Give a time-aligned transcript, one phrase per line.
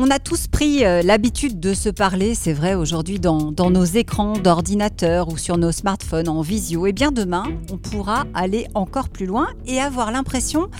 [0.00, 4.34] On a tous pris euh, l'habitude de se parler, c'est vrai, aujourd'hui dans, nos écrans
[4.34, 6.86] d'ordinateur ou sur nos smartphones en visio.
[6.86, 10.70] Et bien demain, on pourra aller encore plus loin et avoir l'impression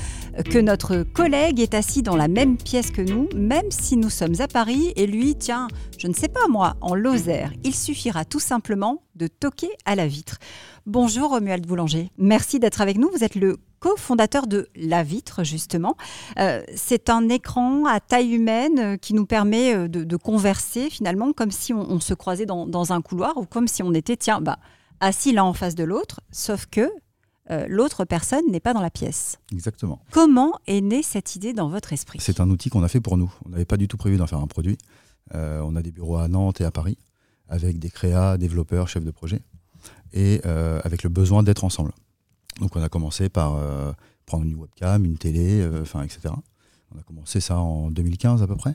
[0.49, 4.41] que notre collègue est assis dans la même pièce que nous, même si nous sommes
[4.41, 5.67] à Paris et lui, tiens,
[5.99, 7.51] je ne sais pas moi, en Lozère.
[7.65, 10.39] Il suffira tout simplement de toquer à la vitre.
[10.87, 13.11] Bonjour Romuald Boulanger, merci d'être avec nous.
[13.11, 15.97] Vous êtes le cofondateur de La Vitre, justement.
[16.39, 21.33] Euh, c'est un écran à taille humaine euh, qui nous permet euh, de, converser finalement
[21.33, 24.59] comme si on, se croisait dans, un couloir ou comme si on était, tiens, bah,
[25.01, 26.91] assis l'un en face de l'autre, sauf que
[27.67, 29.39] l'autre personne n'est pas dans la pièce.
[29.53, 30.01] Exactement.
[30.11, 32.19] Comment est née cette idée dans votre esprit?
[32.21, 33.33] C'est un outil qu'on a fait pour nous.
[33.47, 34.77] On n'avait pas du tout prévu d'en faire un produit.
[35.33, 36.99] on a des bureaux à Nantes et à Paris
[37.49, 39.41] avec des créas, développeurs, chefs de projet
[40.13, 41.93] et avec le besoin d'être ensemble.
[42.59, 43.93] Donc on a commencé par euh,
[44.27, 46.35] prendre une webcam, une télé, euh, etc.
[46.95, 48.75] On a commencé ça en 2015 à peu près.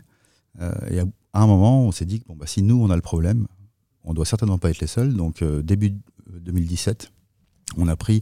[0.62, 2.96] Euh, et à, un moment, on s'est dit que bon, bah, si nous on a
[2.96, 3.48] le problème,
[4.04, 5.14] on doit certainement pas être les seuls.
[5.14, 5.94] Donc début
[6.32, 7.12] 2017,
[7.78, 8.22] on a pris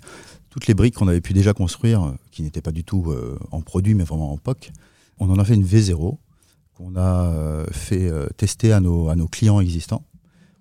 [0.49, 3.13] toutes les briques qu'on avait pu déjà construire, qui n'étaient pas du tout
[3.51, 4.71] en produit, mais vraiment en POC.
[5.17, 6.17] On en a fait une V0
[6.75, 10.03] qu'on a fait tester à nos, clients existants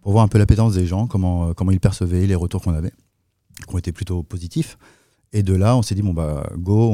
[0.00, 2.92] pour voir un peu l'appétence des gens, comment ils percevaient les retours qu'on avait
[3.66, 4.78] qui ont été plutôt positifs.
[5.32, 6.90] Et de là, on s'est dit, bon, bah, go,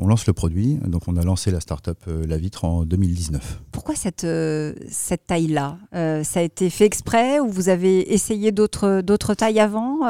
[0.00, 0.78] on, lance le produit.
[0.86, 3.62] Donc, on a lancé la startup euh, La Vitre en 2019.
[3.72, 5.78] Pourquoi cette, euh, cette taille-là?
[5.94, 10.06] Euh, Ça a été fait exprès ou vous avez essayé d'autres, d'autres tailles avant?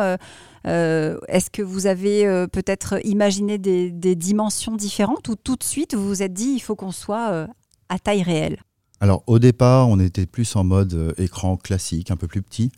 [0.65, 6.07] Est-ce que vous avez peut-être imaginé des, des, dimensions différentes ou tout de suite vous
[6.07, 7.49] vous êtes dit, il faut qu'on soit
[7.89, 8.59] à taille réelle?
[9.01, 12.71] Alors au départ, on était plus en mode écran classique, un peu plus petit.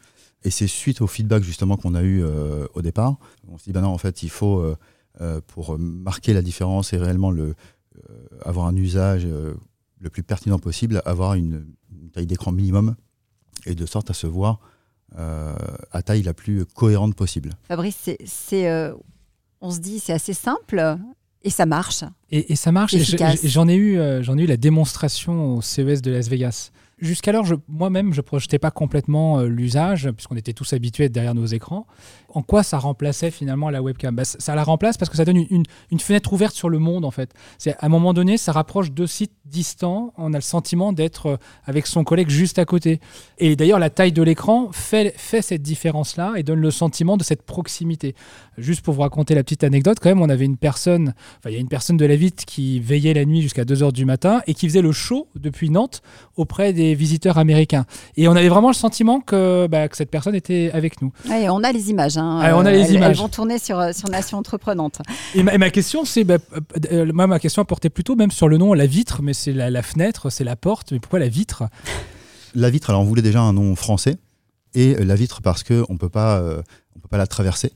[0.43, 3.17] Et c'est suite au feedback justement qu'on a eu euh, au départ.
[3.49, 4.77] On s'est dit, ben non, en fait, il faut, euh,
[5.21, 7.55] euh, pour marquer la différence et réellement le,
[8.43, 11.67] avoir un usage le plus pertinent possible, avoir une,
[12.13, 12.97] taille d'écran minimum
[13.67, 14.59] et de sorte à se voir
[15.17, 17.51] à taille la plus cohérente possible.
[17.65, 18.93] Fabrice, c'est,
[19.61, 20.97] on se dit, c'est assez simple.
[21.43, 22.05] Et ça marche.
[22.31, 22.95] Et, ça marche.
[23.45, 28.13] J'en ai, eu, j'en ai eu la démonstration au CES de Las Vegas jusqu'alors, moi-même,
[28.13, 31.87] je projetais pas complètement euh, l'usage, puisqu'on était tous habitués derrière nos écrans.
[32.33, 34.15] En quoi ça remplaçait finalement la webcam?
[34.15, 37.11] Bah, Ça la remplace parce que ça donne une, fenêtre ouverte sur le monde, en
[37.11, 37.33] fait.
[37.59, 40.13] C'est À un moment donné, ça rapproche deux sites distants.
[40.17, 43.01] On a le sentiment d'être euh, avec son collègue juste à côté.
[43.39, 47.43] Et d'ailleurs, la taille de l'écran fait, cette différence-là et donne le sentiment de cette
[47.43, 48.15] proximité.
[48.59, 51.55] Juste pour vous raconter la petite anecdote, quand même, on avait une personne, enfin, il
[51.55, 54.43] y a une personne de la Vite qui veillait la nuit jusqu'à 2h du matin
[54.47, 56.03] et qui faisait le show depuis Nantes
[56.37, 57.87] auprès des visiteurs américains.
[58.17, 61.13] Et on avait vraiment le sentiment que, bah, cette personne était avec nous.
[61.49, 62.19] on a les images.
[62.19, 62.20] Hein.
[62.23, 63.11] On a les elles, images.
[63.11, 65.01] Elles vont tourner sur, euh, sur Nation Entreprenante.
[65.35, 66.39] Et ma, question, c'est, bah,
[66.93, 69.83] euh, moi, ma question portait plutôt même sur le nom, la vitre, mais c'est la,
[69.83, 70.93] fenêtre, c'est la porte.
[70.93, 71.65] Mais pourquoi la vitre?
[72.55, 74.17] La vitre, alors on voulait déjà un nom français.
[74.75, 76.63] Et la vitre parce qu'on ne peut pas
[77.11, 77.73] la traverser.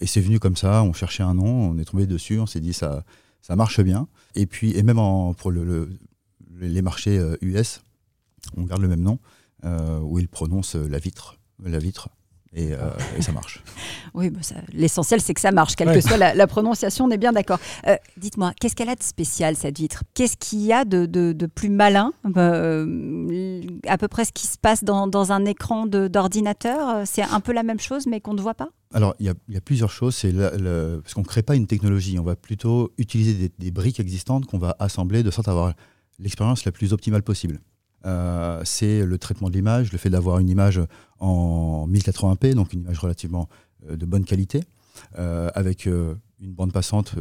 [0.00, 2.60] Et c'est venu comme ça, on cherchait un nom, on est tombé dessus, on s'est
[2.60, 3.04] dit ça,
[3.42, 4.08] ça marche bien.
[4.34, 5.90] Et puis, et même en, pour le,
[6.60, 7.82] les marchés US,
[8.56, 9.18] on garde le même nom,
[9.64, 12.08] euh, où il prononce la vitre, la vitre.
[12.54, 13.62] Et, euh, ça marche.
[14.14, 14.40] oui, bah
[14.72, 17.58] l'essentiel c'est que ça marche, quelle que soit la, prononciation, on est bien d'accord.
[17.86, 20.02] Euh, dites-moi, qu'est-ce qu'elle a de spécial cette vitre?
[20.14, 25.32] Qu'est-ce qu'il y a de, plus malin À peu près ce qui se passe dans,
[25.32, 27.06] un écran d'ordinateur?
[27.06, 28.68] C'est un peu la même chose mais qu'on ne voit pas?
[28.94, 30.14] Alors, il y, a plusieurs choses.
[30.14, 34.00] C'est parce qu'on ne crée pas une technologie, on va plutôt utiliser des, des briques
[34.00, 35.74] existantes qu'on va assembler de sorte à avoir
[36.18, 37.60] l'expérience la plus optimale possible.
[38.06, 40.80] Euh, c'est le traitement de l'image, le fait d'avoir une image
[41.18, 43.48] en 1080p, donc une image relativement
[43.88, 44.62] euh, de bonne qualité,
[45.18, 47.14] euh, avec une bande passante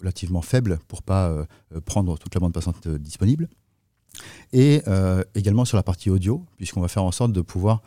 [0.00, 1.46] relativement faible pour pas
[1.84, 3.48] prendre toute la bande passante disponible.
[4.52, 4.82] Et
[5.34, 7.82] également sur la partie audio, puisqu'on va faire en sorte de pouvoir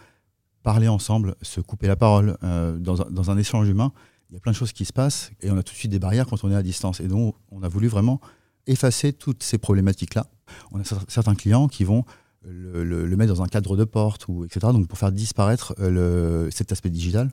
[0.63, 3.91] parler ensemble, se couper la parole dans un, dans, un, échange humain.
[4.29, 5.91] Il y a plein de choses qui se passent et on a tout de suite
[5.91, 7.01] des barrières quand on est à distance.
[7.01, 8.22] Et donc, on a voulu vraiment
[8.66, 10.28] effacer toutes ces problématiques-là.
[10.72, 12.06] On a certains clients qui vont
[12.45, 14.68] le, mettre dans un cadre de porte, ou, etc.
[14.74, 17.31] Donc pour faire disparaître euh, cet aspect digital.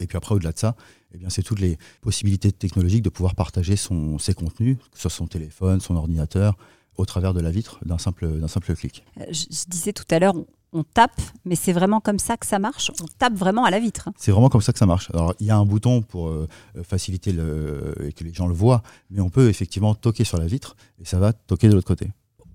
[0.00, 0.74] Et puis après, au-delà de ça,
[1.14, 5.02] eh bien, c'est toutes les possibilités technologiques de pouvoir partager son, ses contenus, que ce
[5.02, 6.56] soit son téléphone, son ordinateur,
[6.96, 9.04] au travers de la vitre d'un simple, d'un simple clic.
[9.20, 10.34] Euh, je, disais tout à l'heure,
[10.72, 13.78] on, tape, mais c'est vraiment comme ça que ça marche On tape vraiment à la
[13.78, 14.14] vitre hein.
[14.16, 15.10] C'est vraiment comme ça que ça marche.
[15.10, 16.48] Alors, il y a un bouton pour euh,
[16.82, 20.46] faciliter le, et que les gens le voient, mais on peut effectivement toquer sur la
[20.46, 22.08] vitre et ça va toquer de l'autre côté.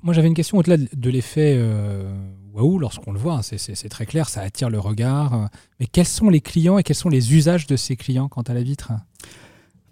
[0.03, 2.11] Moi, j'avais une question au-delà de l'effet euh,
[2.53, 3.39] waouh lorsqu'on le voit.
[3.39, 5.49] Hein, c'est très clair, ça attire le regard.
[5.79, 8.53] Mais quels sont les clients et quels sont les usages de ces clients quant à
[8.53, 8.91] la vitre?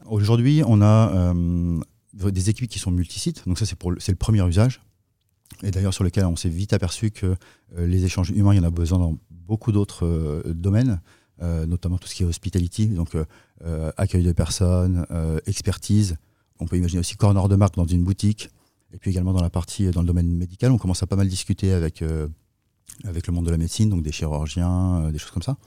[0.06, 1.80] Aujourd'hui, on a euh,
[2.13, 3.44] des équipes qui sont multisites.
[3.48, 4.81] Donc ça, c'est le premier usage.
[5.63, 7.36] et d'ailleurs sur lequel on s'est vite aperçu que
[7.75, 11.01] les échanges humains, il y en a besoin dans beaucoup d'autres domaines,
[11.42, 13.18] notamment tout ce qui est hospitality, donc
[13.98, 15.06] accueil de personnes,
[15.48, 16.18] expertise.
[16.60, 18.50] On peut imaginer aussi corner de marque dans une boutique,
[18.94, 21.28] et puis également dans la partie dans le domaine médical, on commence à pas mal
[21.28, 22.04] discuter avec
[23.04, 25.58] avec le monde de la médecine, donc des chirurgiens, des choses comme ça.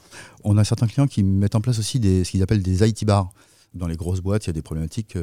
[0.45, 3.05] On a certains clients qui mettent en place aussi des, ce qu'ils appellent des IT
[3.05, 3.31] bars.
[3.75, 5.19] Dans les grosses boîtes, il y a des problématiques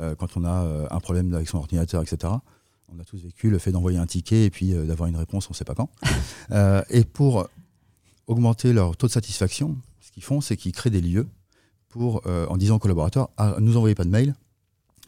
[0.00, 2.32] euh, quand on a euh, un problème avec son ordinateur, etc.
[2.92, 5.48] On a tous vécu le fait d'envoyer un ticket et puis euh, d'avoir une réponse,
[5.48, 5.90] on ne sait pas quand.
[6.90, 7.48] et pour
[8.26, 11.26] augmenter leur taux de satisfaction, ce qu'ils font, c'est qu'ils créent des lieux
[11.88, 14.34] pour, en disant aux collaborateurs, ah, nous envoyez pas de mail,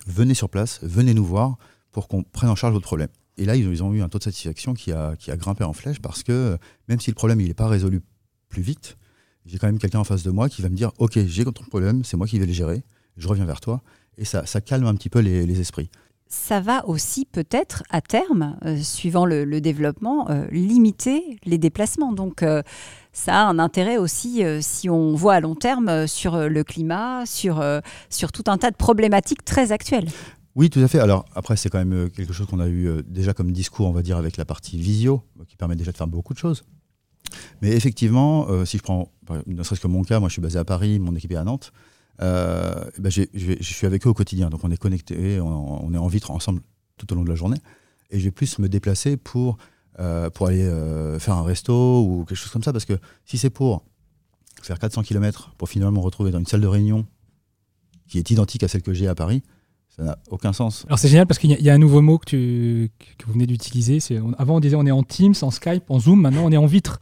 [0.06, 1.58] venez sur place, venez nous voir
[1.96, 3.08] pour qu'on prenne en charge votre problème.
[3.38, 6.22] Et là, ils ont, eu un taux de satisfaction qui a, grimpé en flèche parce
[6.22, 6.58] que
[6.88, 8.02] même si le problème n'est pas résolu
[8.50, 8.98] plus vite,
[9.46, 11.52] j'ai quand même quelqu'un en face de moi qui va me dire, OK, j'ai ton
[11.52, 12.84] problème, c'est moi qui vais le gérer,
[13.16, 13.80] je reviens vers toi
[14.18, 15.88] et ça, calme un petit peu les, esprits.
[16.28, 22.12] Ça va aussi peut-être à terme, euh, suivant le, développement, euh, limiter les déplacements.
[22.12, 22.62] Donc euh,
[23.14, 27.62] ça a un intérêt aussi si on voit à long terme sur le climat, sur
[28.34, 30.08] tout un tas de problématiques très actuelles.
[30.56, 30.98] Oui, tout à fait.
[30.98, 34.02] Alors après, c'est quand même quelque chose qu'on a eu déjà comme discours, on va
[34.02, 36.64] dire, avec la partie visio, qui permet déjà de faire beaucoup de choses.
[37.62, 39.12] Mais effectivement, si je prends,
[39.46, 41.44] ne serait-ce que mon cas, moi je suis basé à Paris, mon équipe est à
[41.44, 41.72] Nantes.
[42.22, 43.26] Euh, ben je
[43.60, 44.50] suis avec eux au quotidien.
[44.50, 46.60] Donc on est connectés, on, est en vitre ensemble
[46.96, 47.58] tout au long de la journée.
[48.10, 49.58] Et je vais plus me déplacer pour,
[49.98, 52.72] euh, pour aller euh, faire un resto ou quelque chose comme ça.
[52.72, 53.84] Parce que si c'est pour
[54.62, 57.06] faire 400 km pour finalement me retrouver dans une salle de réunion
[58.08, 59.42] qui est identique à celle que j'ai à Paris,
[59.96, 60.84] ça n'a aucun sens.
[60.86, 63.46] Alors c'est génial parce qu'il y, a un nouveau mot que, tu, que vous venez
[63.46, 63.98] d'utiliser.
[64.38, 66.66] Avant on disait on est en Teams, en Skype, en Zoom, maintenant on est en
[66.66, 67.00] vitre.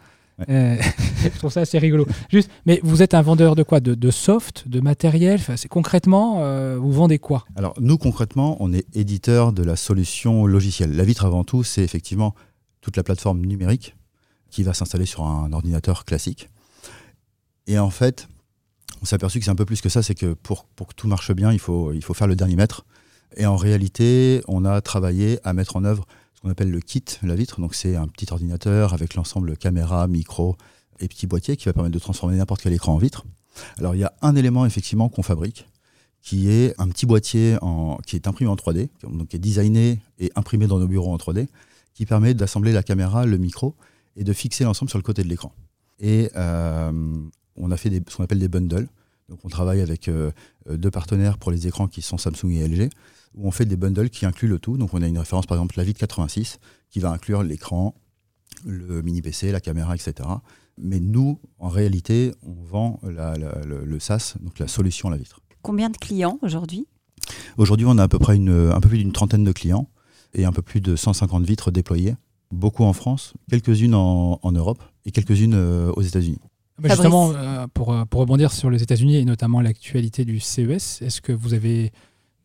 [0.49, 0.77] Euh,
[1.23, 2.07] je trouve ça assez rigolo.
[2.31, 3.81] Juste, mais vous êtes un vendeur de quoi?
[3.81, 5.41] De, soft, de matériel?
[5.41, 7.45] Enfin, Concrètement, euh, vous vendez quoi?
[7.57, 10.95] Alors, nous, concrètement, on est éditeur de la solution logicielle.
[10.97, 12.35] La vitre, avant tout, c'est effectivement
[12.81, 13.95] toute la plateforme numérique
[14.51, 16.49] qui va s'installer sur un ordinateur classique.
[17.67, 18.29] Et en fait,
[19.05, 20.95] on s'est aperçu que c'est un peu plus que ça, c'est que pour, pour, que
[20.95, 22.87] tout marche bien, il faut, il faut faire le dernier mètre.
[23.37, 26.07] Et en réalité, on a travaillé à mettre en œuvre
[26.41, 27.61] qu'on appelle le kit, la vitre.
[27.61, 30.57] Donc c'est un petit ordinateur avec l'ensemble caméra, micro
[31.01, 33.27] et petit boîtier qui va permettre de transformer n'importe quel écran en vitre.
[33.77, 35.69] Alors il y a un élément effectivement qu'on fabrique
[36.23, 37.59] qui est un petit boîtier
[38.07, 41.19] qui est imprimé en 3D, donc qui est designé et imprimé dans nos bureaux en
[41.19, 41.47] 3D,
[41.93, 43.75] qui permet d'assembler la caméra, le micro
[44.17, 45.53] et de fixer l'ensemble sur le côté de l'écran.
[46.01, 47.21] Et euh,
[47.57, 48.89] on a fait des, ce qu'on appelle des bundles.
[49.29, 50.31] Donc on travaille avec euh,
[50.69, 52.91] deux partenaires pour les écrans qui sont Samsung et LG
[53.35, 54.77] où on fait des bundles qui incluent le tout.
[54.77, 56.59] Donc on a une référence par exemple la Vite 86
[56.91, 57.95] qui va inclure l'écran,
[58.65, 60.29] le mini PC, la caméra, etc.
[60.79, 65.41] Mais nous, en réalité, on vend le, SaaS, donc la solution à la vitre.
[65.63, 66.87] Combien de clients aujourd'hui?
[67.57, 69.89] Aujourd'hui, on a à peu près une, un peu plus d'une trentaine de clients
[70.35, 72.17] et un peu plus de 150 vitres déployées.
[72.51, 76.39] Beaucoup en France, quelques-unes en, Europe et quelques-unes euh, aux États-Unis.
[76.79, 81.03] Bah, justement, euh, pour, euh, pour rebondir sur les États-Unis et notamment l'actualité du CES,
[81.03, 81.93] est-ce que vous avez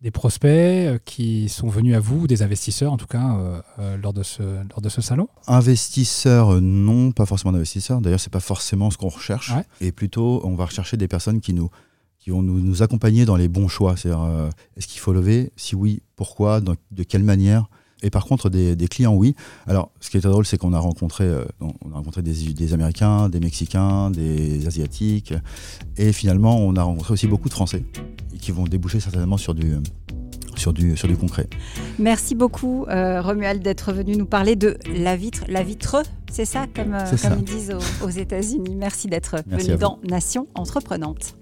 [0.01, 4.13] des prospects euh, qui sont venus à vous, des investisseurs en tout cas, euh, lors,
[4.13, 5.27] de ce, lors de ce salon?
[5.47, 8.01] Investisseurs, non, pas forcément d'investisseurs.
[8.01, 9.51] D'ailleurs, ce n'est pas forcément ce qu'on recherche.
[9.81, 11.69] Et plutôt, on va rechercher des personnes qui, nous,
[12.19, 13.97] qui vont nous, nous accompagner dans les bons choix.
[13.97, 15.51] C'est-à-dire, est-ce qu'il faut lever?
[15.55, 16.61] Si oui, pourquoi?
[16.61, 17.67] De quelle manière?
[18.01, 19.35] Et par contre, des, clients, oui.
[19.67, 23.29] Alors, ce qui est drôle, c'est qu'on a rencontré, euh, on a rencontré des, Américains,
[23.29, 25.33] des Mexicains, des Asiatiques.
[25.97, 27.83] Et finalement, on a rencontré aussi beaucoup de Français
[28.39, 29.75] qui vont déboucher certainement sur du,
[30.55, 31.47] sur du, sur du concret.
[31.97, 36.65] Merci beaucoup, euh, Romuald, d'être venu nous parler de la vitre, la vitre, c'est ça,
[36.73, 38.75] comme, euh, comme ils disent aux, États-Unis.
[38.75, 41.35] Merci d'être venu dans Nation Entreprenante.